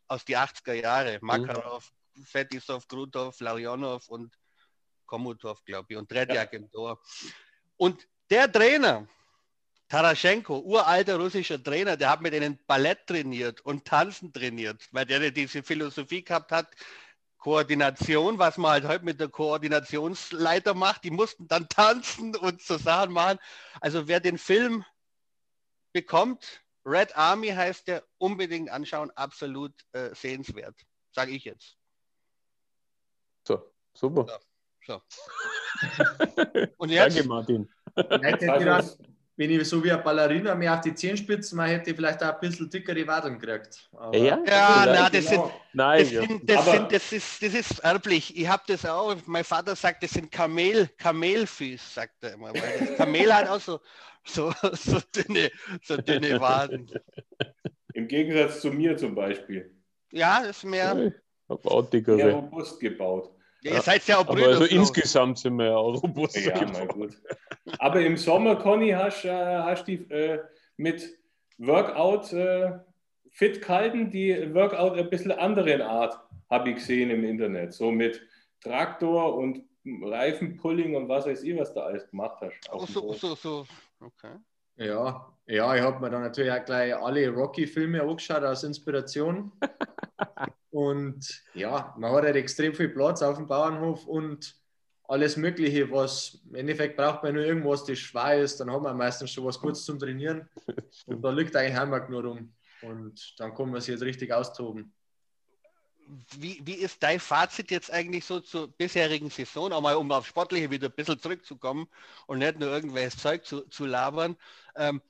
[0.08, 1.20] aus die 80er Jahre.
[1.22, 1.92] Makarov,
[2.24, 4.34] Fetisov, Krutov, Larionov und
[5.06, 7.02] Komutov, glaube ich, und Tretjak im Tor.
[7.76, 9.08] Und der Trainer,
[9.90, 15.32] Taraschenko, uralter russischer Trainer, der hat mit denen Ballett trainiert und Tanzen trainiert, weil der
[15.32, 16.68] diese Philosophie gehabt hat,
[17.40, 22.78] Koordination, was man halt heute mit der Koordinationsleiter macht, die mussten dann tanzen und so
[22.78, 23.40] Sachen machen.
[23.82, 24.86] Also wer den Film
[25.92, 30.76] bekommt, Red Army heißt der, unbedingt anschauen, absolut äh, sehenswert,
[31.12, 31.78] sage ich jetzt.
[33.44, 34.40] So, super.
[34.86, 35.02] So.
[36.78, 37.70] Und jetzt, Danke, Martin.
[39.40, 42.34] Wenn ich so wie eine Ballerina mehr auf die Zehenspitzen mache, hätte ich vielleicht auch
[42.34, 43.90] ein bisschen dickere Wadeln gekriegt.
[43.94, 44.38] Aber Ja?
[44.46, 45.62] ja, na, das sind, genau.
[45.72, 46.22] Nein, Das, ja.
[46.24, 48.36] sind, das, sind, das, ist, das ist erblich.
[48.38, 49.16] Ich habe das auch.
[49.28, 52.54] Mein Vater sagt, das sind Kamel, Kamelfüß, sagt er immer.
[52.54, 53.80] Weil das Kamel hat auch so,
[54.26, 55.50] so, so, dünne,
[55.84, 56.92] so dünne Waden.
[57.94, 59.74] Im Gegensatz zu mir zum Beispiel.
[60.12, 60.98] Ja, das ist mehr.
[60.98, 61.14] Ich
[61.48, 62.30] hab auch dickere.
[62.34, 63.32] robust gebaut.
[63.62, 64.48] Ja, ihr seid ja auch Brüder.
[64.48, 66.38] also insgesamt sind wir ja auch robust.
[66.38, 67.22] Ja, na gut.
[67.78, 70.40] Aber im Sommer, Conny, hast du äh, hast die äh,
[70.78, 71.18] mit
[71.58, 72.80] Workout äh,
[73.32, 76.18] fit gehalten, die Workout ein bisschen anderen Art,
[76.50, 77.74] habe ich gesehen im Internet.
[77.74, 78.22] So mit
[78.62, 82.54] Traktor und Reifenpulling und was weiß ich, was du alles gemacht hast.
[82.72, 83.66] Oh, so, so, so.
[84.00, 84.36] Okay.
[84.80, 89.52] Ja, ja, ich habe mir dann natürlich auch gleich alle Rocky-Filme angeschaut aus Inspiration.
[90.70, 94.56] und ja, man hat halt extrem viel Platz auf dem Bauernhof und
[95.04, 98.94] alles Mögliche, was im Endeffekt braucht man nur irgendwas, das schwer ist, dann haben wir
[98.94, 100.48] meistens schon was kurz zum Trainieren.
[101.08, 102.54] Und da liegt eigentlich Heimat nur rum.
[102.84, 104.94] Und dann kann man sich jetzt richtig austoben.
[106.38, 110.28] Wie, wie ist dein Fazit jetzt eigentlich so zur bisherigen Saison, auch mal um auf
[110.28, 111.88] Sportliche wieder ein bisschen zurückzukommen
[112.26, 114.36] und nicht nur irgendwelches Zeug zu, zu labern?
[114.76, 115.02] Ähm,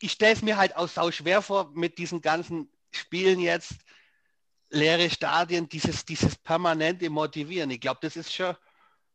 [0.00, 3.74] ich stelle es mir halt auch sau schwer vor mit diesen ganzen Spielen jetzt,
[4.70, 7.70] leere Stadien, dieses, dieses permanente Motivieren.
[7.70, 8.56] Ich glaube, das ist schon,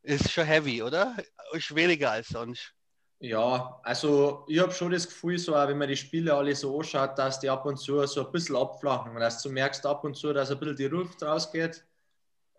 [0.03, 1.17] ist schon heavy, oder?
[1.57, 2.76] Schwieriger als sonst.
[3.19, 7.17] Ja, also ich habe schon das Gefühl, so wenn man die Spiele alle so anschaut,
[7.17, 10.33] dass die ab und zu so ein bisschen abflachen, dass du merkst ab und zu,
[10.33, 11.83] dass ein bisschen die Luft rausgeht.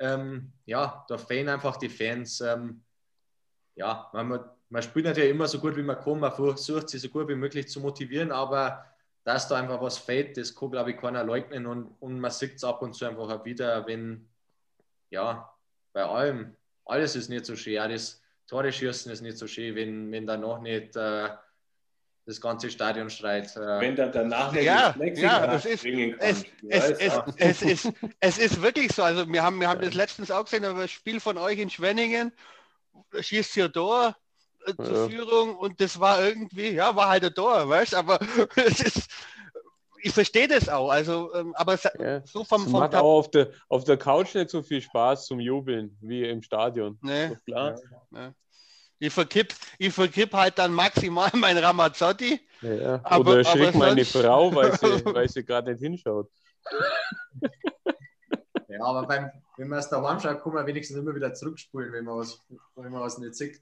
[0.00, 2.40] Ähm, ja, da fehlen einfach die Fans.
[2.40, 2.82] Ähm,
[3.76, 7.08] ja, man, man spielt natürlich immer so gut wie man kann, man versucht sie so
[7.08, 8.84] gut wie möglich zu motivieren, aber
[9.24, 12.56] dass da einfach was fehlt, das kann glaube ich keiner leugnen und, und man sieht
[12.56, 14.28] es ab und zu einfach auch wieder, wenn,
[15.10, 15.52] ja,
[15.92, 20.10] bei allem, alles ist nicht so auch das Tore schießen ist nicht so schön, wenn,
[20.10, 21.28] wenn da noch nicht äh,
[22.26, 23.54] das ganze Stadion schreit.
[23.56, 26.42] Äh, Wenn dann danach Ja, das ja, Plexiglas es ist- bringen Es.
[26.42, 27.26] Du es, es, ja.
[27.36, 29.02] es, ist, es ist wirklich so.
[29.02, 31.70] Also wir haben, wir haben das letztens auch gesehen, aber das Spiel von euch in
[31.70, 32.32] Schwenningen,
[33.18, 34.16] schießt ihr Tor
[34.66, 35.08] äh, zur Ja.
[35.08, 38.18] Führung und das war irgendwie, ja, war halt ein Tor, weißt aber
[38.56, 39.10] es ist,
[40.02, 40.90] ich verstehe das auch.
[40.90, 42.24] Also, ähm, aber es- Ja.
[42.26, 45.40] so vom, vom macht auch auf der, auf der Couch nicht so viel Spaß zum
[45.40, 46.98] Jubeln wie im Stadion.
[47.02, 47.74] ne, Ist klar.
[48.98, 52.40] ich verkipp, ich verkipp halt dann maximal mein Ramazzotti.
[52.62, 53.00] Ja, ja.
[53.04, 56.28] Aber- Oder aber meine sonst- Frau, weil sie, weil sie gerade nicht hinschaut.
[58.68, 62.04] ja, aber beim, wenn man es daheim schaut, kann man wenigstens immer wieder zurückspulen, wenn
[62.04, 62.40] man was,
[62.76, 63.60] wenn man was nicht sieht.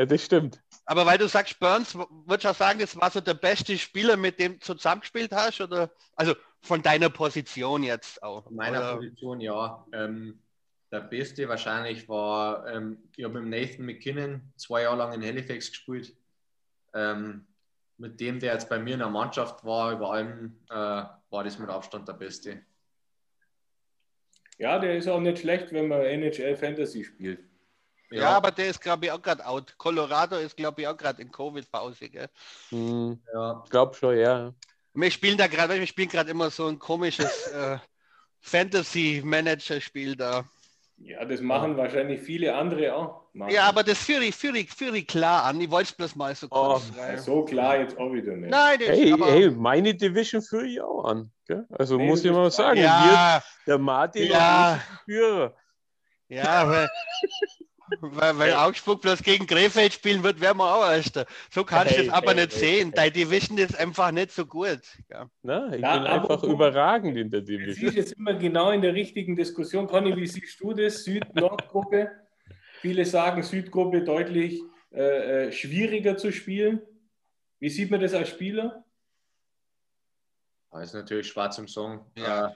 [0.00, 0.62] Ja, das stimmt.
[0.86, 4.16] Aber weil du sagst, Burns, würdest du auch sagen, das war so der beste Spieler,
[4.16, 5.60] mit dem du zusammengespielt hast?
[5.60, 8.44] Oder also von deiner Position jetzt auch?
[8.44, 8.96] Von meiner oder?
[8.96, 9.86] Position, ja.
[9.92, 10.40] Ähm,
[10.90, 15.68] der beste wahrscheinlich war, ähm, ich habe mit Nathan McKinnon zwei Jahre lang in Halifax
[15.68, 16.16] gespielt.
[16.94, 17.44] Ähm,
[17.98, 21.58] mit dem, der jetzt bei mir in der Mannschaft war, über allem äh, war das
[21.58, 22.62] mit Abstand der Beste.
[24.56, 27.49] ja, der ist auch nicht schlecht, wenn man NHL Fantasy spielt.
[28.10, 29.74] Ja, aber der ist, glaube ich, auch gerade out.
[29.78, 32.08] Colorado ist, glaube ich, auch gerade in Covid-Pause.
[32.08, 32.28] gell?
[32.70, 34.52] Hm, ja, ich glaube schon, ja.
[34.94, 37.78] Wir spielen da gerade, wir spielen gerade immer so ein komisches äh,
[38.40, 40.44] Fantasy-Manager-Spiel da.
[41.02, 43.22] Ja, das machen wahrscheinlich viele andere auch.
[43.32, 43.54] Martin.
[43.56, 45.60] Ja, aber das führe ich, führe ich, führe ich klar an.
[45.60, 47.16] Ich wollte es bloß mal so kurz Oh.
[47.16, 48.50] So klar jetzt auch wieder nicht.
[48.50, 51.30] Nein, das Hey, aber, hey, meine Division führe ich auch an.
[51.46, 51.64] Gell?
[51.70, 54.78] Also Nee, muss ich mal sagen, wir, ja, der Martin Ja.
[55.06, 55.54] die Führer.
[56.28, 56.88] ja, weil,
[58.00, 61.26] weil, weil Augsburg bloß gegen Krefeld spielen wird, wären wir auch Erster.
[61.50, 62.86] So kannst du Hey, es aber hey, nicht hey, sehen.
[62.88, 62.92] hey.
[62.96, 64.80] Deine Division ist einfach nicht so gut.
[65.10, 65.28] Ja.
[65.42, 67.88] Na, ich Ja, bin einfach überragend in der Sie Division.
[67.88, 69.86] ist jetzt immer genau in der richtigen Diskussion.
[69.86, 71.04] Conny, wie siehst du das?
[71.04, 72.10] Süd-Nord-Gruppe.
[72.80, 74.60] Viele sagen, Südgruppe deutlich
[74.92, 76.80] äh, äh, schwieriger zu spielen.
[77.58, 78.84] Wie sieht man das als Spieler?
[80.72, 82.06] das ist natürlich schwarz im Song.
[82.16, 82.54] Ja.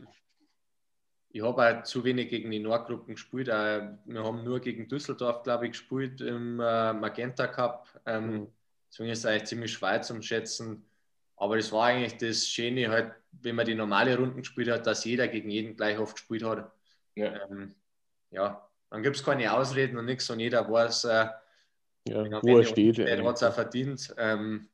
[1.35, 3.49] Ich habe halt zu wenig gegen die Nordgruppen gespielt.
[3.49, 7.88] Wir haben nur gegen Düsseldorf, glaube ich, gespielt im äh, Magenta Cup.
[8.07, 8.47] Ähm, Mhm.
[8.88, 10.87] Deswegen ist es eigentlich ziemlich schwer zum Schätzen.
[11.35, 15.05] Aber das war eigentlich das Schöne, halt, wenn man die normale Runden gespielt hat, dass
[15.05, 16.70] jeder gegen jeden gleich oft gespielt hat.
[17.16, 17.35] Ja.
[17.51, 17.75] Ähm,
[18.31, 21.27] ja, dann gibt es keine Ausreden und nichts und jeder weiß, äh,
[22.07, 22.99] Ja, wo er steht.
[22.99, 23.25] Der ja.
[23.25, 24.14] hat es auch verdient.
[24.18, 24.68] Ähm,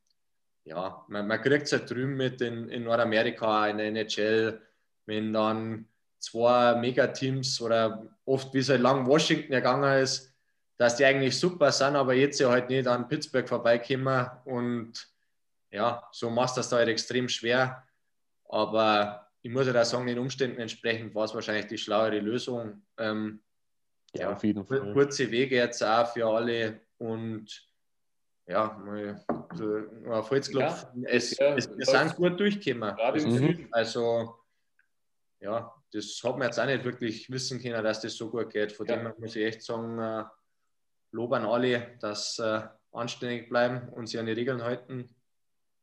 [0.64, 4.60] ja, man, man kriegt es halt drüben mit in, in Nordamerika, in der NHL,
[5.06, 5.86] wenn dann
[6.20, 10.32] zwei Megateams oder oft wie es halt lang Washington gegangen ist,
[10.76, 14.92] dass die eigentlich super sind, aber jetzt ja halt nicht an Pittsburgh vorbeikommen und
[15.70, 17.86] ja, so machst du das da halt extrem schwer.
[18.48, 22.82] Aber ich muss ja da sagen, den Umständen entsprechend war es wahrscheinlich die schlauere Lösung.
[22.98, 23.40] Ähm,
[24.14, 24.92] Ja, auf jeden Fall.
[24.92, 27.46] kurze Wege jetzt auch für alle und
[28.46, 31.04] ja, mal so auf Holz klopfen.
[31.06, 32.96] es, ja, es, wir sind gut durchgekommen.
[32.96, 33.36] Gerade im Mhm.
[33.36, 33.68] Süden.
[33.70, 34.34] Also
[35.38, 38.72] ja, das hat man jetzt auch nicht wirklich wissen können, dass das so gut geht.
[38.72, 38.96] Von Ja.
[38.96, 40.24] dem her muss ich echt sagen, äh,
[41.12, 42.60] Lob an alle, dass äh,
[42.92, 45.08] anständig bleiben und sich an die Regeln halten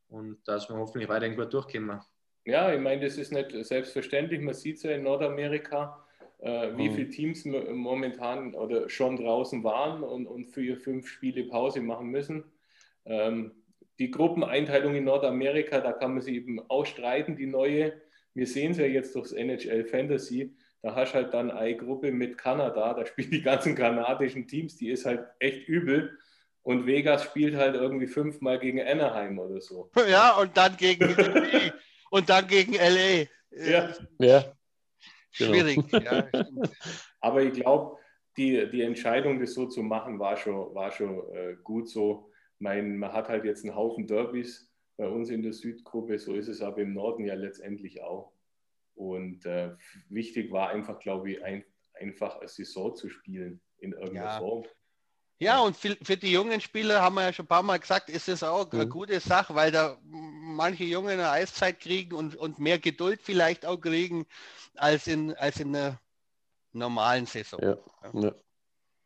[0.08, 2.00] und dass wir hoffentlich weiterhin gut durchkommen.
[2.46, 4.40] Ja, ich meine, das ist nicht selbstverständlich.
[4.40, 6.02] Man sieht es ja in Nordamerika,
[6.38, 6.94] äh, wie Mhm.
[6.94, 12.06] viele Teams mo- momentan oder schon draußen waren und, und für fünf Spiele Pause machen
[12.08, 12.44] müssen.
[13.04, 13.52] Ähm,
[13.98, 18.00] die Gruppeneinteilung in Nordamerika, da kann man sich eben ausstreiten, die neue.
[18.34, 20.56] Wir sehen es ja jetzt durchs NHL Fantasy.
[20.82, 24.76] Da hast du halt dann eine Gruppe mit Kanada, da spielen die ganzen kanadischen Teams,
[24.76, 26.16] die ist halt echt übel.
[26.62, 29.90] Und Vegas spielt halt irgendwie fünfmal gegen Anaheim oder so.
[30.08, 31.14] ja, und dann gegen
[32.10, 33.26] und dann gegen LA.
[33.50, 33.92] Ja.
[34.18, 34.52] Ja,
[35.36, 35.52] Genau.
[35.52, 35.92] Schwierig.
[35.92, 36.28] Ja.
[37.20, 37.98] Aber ich glaube,
[38.36, 42.30] die, die Entscheidung, das so zu machen, war schon, war schon äh, gut so.
[42.58, 44.67] Mein, man hat halt jetzt einen Haufen Derbys
[44.98, 48.32] bei uns in der Südgruppe, so ist es aber im Norden ja letztendlich auch.
[48.96, 49.76] Und äh,
[50.08, 54.38] wichtig war einfach, glaube ich, ein, einfach eine Saison zu spielen in irgendeiner Ja.
[54.38, 54.66] Form.
[55.40, 58.10] Ja, und für, für die jungen Spieler haben wir ja schon ein paar Mal gesagt,
[58.10, 58.90] ist es auch eine Mhm.
[58.90, 63.80] gute Sache, weil da manche Jungen eine Eiszeit kriegen und, und mehr Geduld vielleicht auch
[63.80, 64.26] kriegen
[64.74, 66.00] als in, als in einer
[66.72, 67.60] normalen Saison.
[67.62, 67.78] Ja.
[68.14, 68.34] ja.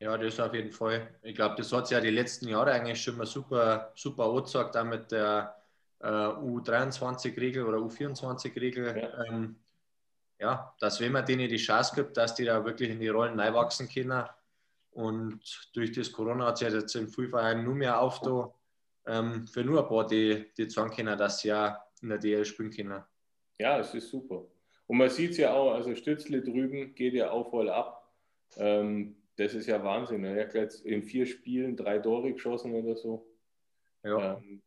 [0.00, 1.14] Ja, das auf jeden Fall.
[1.22, 4.74] Ich glaube, das hat sich ja die letzten Jahre eigentlich schon mal super, super angezeigt,
[4.76, 5.61] auch mit der
[6.02, 8.98] äh, U23-Regel oder U24-Regel.
[8.98, 9.24] Ja.
[9.24, 9.56] Ähm,
[10.38, 13.38] ja, dass wenn man denen die Chance gibt, dass die da wirklich in die Rollen
[13.38, 14.24] wachsen können.
[14.90, 15.40] Und
[15.72, 18.52] durch das Corona hat sich jetzt in vielen Vereinen nur mehr auf da,
[19.06, 22.44] ähm, für nur ein paar, die, die sagen können, dass sie ja in der DL
[22.44, 23.02] spielen können.
[23.58, 24.44] Ja, es ist super.
[24.88, 28.12] Und man sieht es ja auch, also Stützle drüben geht ja auch voll ab.
[28.56, 30.22] Ähm, das ist ja Wahnsinn.
[30.22, 30.36] ne?
[30.36, 33.26] Er hat jetzt in vier Spielen drei Tore geschossen oder so.
[34.02, 34.60] Ja, Ähm,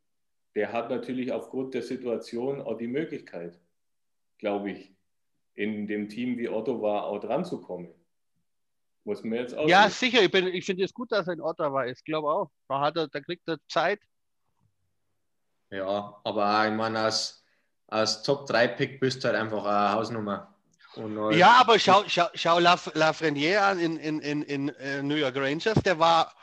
[0.56, 3.60] der hat natürlich aufgrund der Situation auch die Möglichkeit,
[4.38, 4.96] glaube ich,
[5.54, 7.94] in dem Team wie Otto war, auch dran zu kommen.
[9.04, 9.68] Muss man jetzt auch.
[9.68, 10.22] Ja, sicher.
[10.24, 12.00] Ich, ich finde es gut, dass er in Ottawa ist.
[12.00, 12.50] Ich glaube auch.
[12.68, 14.00] Da, hat er, da kriegt er Zeit.
[15.70, 17.44] Ja, aber ich meine, als,
[17.88, 20.56] als Top-3-Pick bist du halt einfach eine Hausnummer.
[20.96, 25.36] Und, ja, aber schau, schau, schau Lafreniere an in, in, in, in äh, New York
[25.36, 25.76] Rangers.
[25.84, 26.34] Der war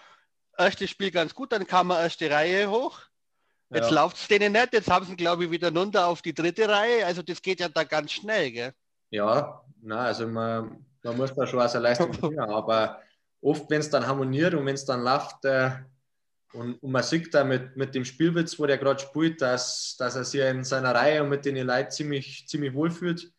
[0.58, 3.00] erstes Spiel ganz gut, dann kam er erste Reihe hoch.
[3.74, 4.02] Jetzt ja.
[4.02, 4.72] läuft es denen nicht.
[4.72, 7.06] Jetzt haben sie, glaube ich, wieder runter auf die dritte Reihe.
[7.06, 8.72] Also das geht ja da ganz schnell, gell?
[9.10, 13.00] Ja, na, also man, man muss da schon aus der Leistung bringen, aber
[13.40, 15.70] oft, wenn es dann harmoniert und wenn es dann läuft, äh,
[16.52, 20.16] und, und, man sieht da mit, mit dem Spielwitz, wo der gerade spielt, dass, dass
[20.16, 23.32] er sich in seiner Reihe und mit den Leuten ziemlich, ziemlich wohl fühlt.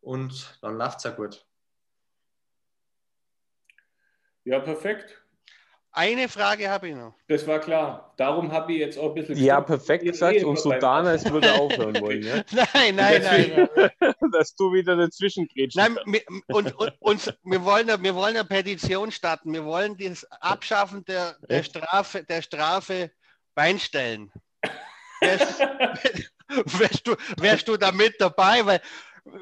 [0.00, 1.44] Und dann läuft es ja gut.
[4.44, 5.25] Ja, perfekt.
[5.98, 7.14] Eine Frage habe ich noch.
[7.26, 8.12] Das war klar.
[8.18, 9.38] Darum habe ich jetzt auch ein bisschen.
[9.38, 10.44] Ja, perfekt gesagt.
[10.44, 12.22] Und so Dana, es würde aufhören wollen.
[12.26, 12.44] Ja?
[12.74, 13.68] nein, nein, nein.
[14.32, 15.78] Dass du wieder dazwischen grätschst.
[15.78, 15.96] Nein,
[16.48, 19.54] und, und, und wir, wollen, wir wollen eine Petition starten.
[19.54, 23.10] Wir wollen das Abschaffen der, der, Strafe, der Strafe
[23.54, 24.30] Beinstellen.
[25.22, 25.60] Wärst,
[26.78, 28.66] wärst, du, wärst du da mit dabei?
[28.66, 28.82] Weil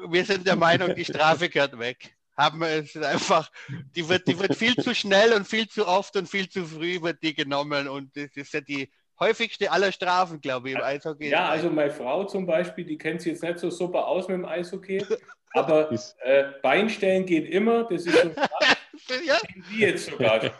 [0.07, 3.49] wir sind der Meinung, die Strafe gehört weg haben wir es einfach,
[3.95, 7.01] die wird, die wird viel zu schnell und viel zu oft und viel zu früh
[7.01, 11.29] wird die genommen und das ist ja die häufigste aller Strafen, glaube ich, im Eishockey.
[11.29, 14.37] Ja, also meine Frau zum Beispiel, die kennt sich jetzt nicht so super aus mit
[14.37, 15.03] dem Eishockey,
[15.53, 18.29] aber äh, Beinstellen geht immer, das ist so
[19.25, 19.37] ja.
[19.71, 20.41] die jetzt sogar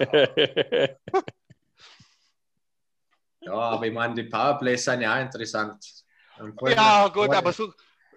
[3.42, 5.78] Ja, aber ich meine, die Powerplays sind ja auch interessant.
[6.68, 7.72] Ja, gut, aber so,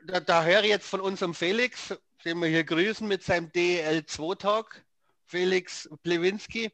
[0.07, 4.85] da, da höre ich jetzt von unserem Felix, den wir hier grüßen mit seinem DL2-Talk,
[5.27, 6.71] Felix Plewinski.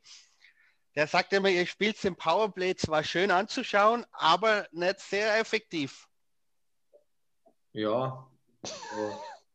[0.94, 6.06] Der sagt immer, ihr spielt den Powerplay zwar schön anzuschauen, aber nicht sehr effektiv.
[7.72, 8.28] Ja,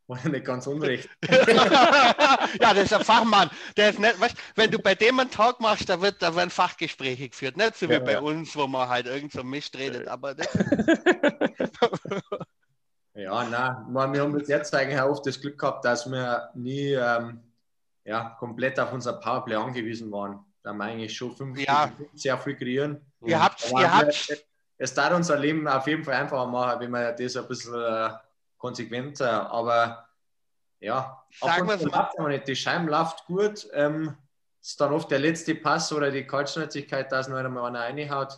[0.10, 1.08] war nicht ganz unrecht.
[1.30, 3.50] ja, das ist ein Fachmann.
[3.78, 6.50] Der ist nicht, weißt, wenn du bei dem einen Talk machst, da, wird, da werden
[6.50, 7.56] Fachgespräche geführt.
[7.56, 8.20] Nicht so wie ja, bei ja.
[8.20, 10.08] uns, wo man halt irgend so Mist redet.
[10.08, 10.50] Aber das
[13.22, 16.94] Ja, nein, wir haben bis jetzt eigentlich auch oft das Glück gehabt, dass wir nie
[16.94, 17.42] ähm,
[18.06, 20.46] ja, komplett auf unser Powerplay angewiesen waren.
[20.64, 21.92] Da haben wir eigentlich schon fünf ja.
[22.16, 23.02] sehr viel kreieren.
[23.22, 24.46] Ihr habt, ihr habt.
[24.78, 28.12] Es darf unser Leben auf jeden Fall einfacher machen, wenn wir das ein bisschen äh,
[28.58, 30.06] konsequenter, aber
[30.80, 32.30] ja, Sagen wir mal.
[32.30, 32.48] Nicht.
[32.48, 33.68] Die Scheiben läuft gut.
[33.74, 34.16] Ähm,
[34.62, 38.38] ist dann oft der letzte Pass oder die Kaltschnäuzigkeit, dass noch einmal einer reinhaut.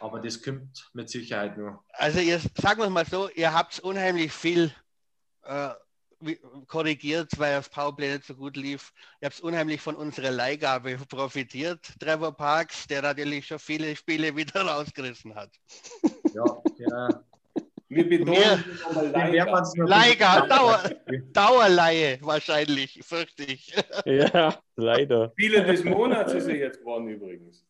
[0.00, 1.82] Aber das kommt mit Sicherheit nur.
[1.92, 4.72] Also ihr, sagen wir mal so, ihr habt unheimlich viel
[5.42, 5.70] äh,
[6.66, 8.92] korrigiert, weil das Powerplay nicht so gut lief.
[9.20, 14.62] Ihr habt unheimlich von unserer Leihgabe profitiert, Trevor Parks, der natürlich schon viele Spiele wieder
[14.66, 15.50] rausgerissen hat.
[16.34, 17.08] Ja, ja.
[17.88, 18.64] Wir betonen
[19.86, 20.82] Leihgabe, Dauer,
[21.32, 23.72] Dauerleihe wahrscheinlich, fürchte ich.
[24.04, 25.32] Ja, leider.
[25.36, 27.65] Viele des Monats ist er jetzt geworden übrigens.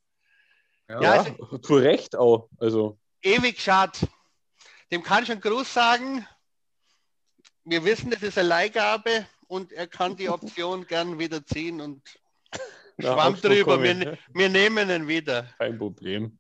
[0.89, 2.49] Ja, ja also, zu Recht auch.
[2.59, 2.99] Also.
[3.23, 4.07] Ewig schad.
[4.93, 6.27] Dem kann ich einen Gruß sagen.
[7.65, 12.03] Wir wissen, das ist eine Leihgabe und er kann die Option gern wieder ziehen und
[12.97, 13.83] Na, schwamm drüber.
[13.83, 14.19] Wir, ne?
[14.33, 15.49] wir, nehmen ihn wieder.
[15.59, 16.39] Kein Problem.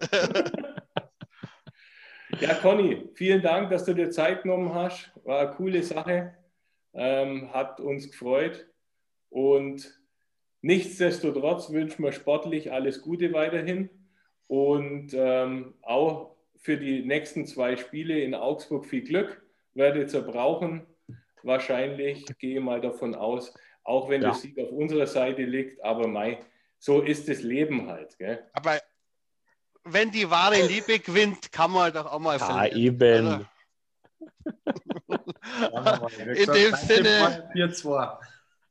[2.40, 5.10] ja, Conny, vielen Dank, dass du dir Zeit genommen hast.
[5.24, 6.34] War eine coole Sache.
[6.92, 8.66] Ähm, hat uns gefreut.
[9.30, 9.97] Und
[10.60, 13.90] Nichtsdestotrotz wünschen wir sportlich alles Gute weiterhin
[14.48, 19.42] und ähm, auch für die nächsten zwei Spiele in Augsburg viel Glück.
[19.74, 20.86] Werdet ihr brauchen.
[21.44, 24.30] Wahrscheinlich gehe mal davon aus, auch wenn ja.
[24.30, 26.40] der Sieg auf unserer Seite liegt, aber Mai,
[26.78, 28.18] so ist das Leben halt.
[28.18, 28.42] Gell?
[28.52, 28.80] Aber
[29.84, 32.66] wenn die wahre Liebe gewinnt, kann man doch auch mal verlieren.
[32.66, 33.46] Ja, eben.
[36.34, 37.50] In dem Sinne.
[37.54, 38.18] 4-2.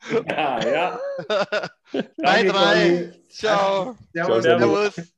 [0.10, 1.00] Ja, ja.
[2.24, 3.14] 3-3.
[3.30, 3.96] Ciao.
[4.14, 4.44] Servus.
[4.44, 5.17] Servus.